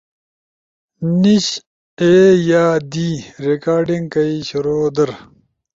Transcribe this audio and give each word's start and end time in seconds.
نیِش 1.21 1.47
اے 2.01 2.11
یا 2.49 2.65
دی، 2.91 3.09
ریکارڈنگ 3.45 4.05
کئی 4.15 4.35
شروع 4.49 4.85
در 4.95 5.09